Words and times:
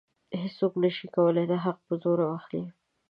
هیڅوک 0.41 0.73
نشي 0.83 1.07
کولی 1.15 1.45
دا 1.51 1.57
حق 1.65 1.77
په 1.87 1.93
زور 2.01 2.19
واخلي. 2.21 2.63